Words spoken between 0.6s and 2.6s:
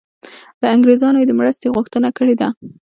له انګریزانو یې د مرستې غوښتنه کړې ده.